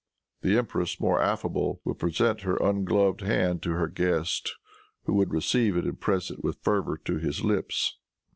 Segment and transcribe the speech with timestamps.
[0.41, 4.55] The empress, more affable, would present her ungloved hand to her guest,
[5.03, 7.99] who would receive it and press it with fervor to his lips.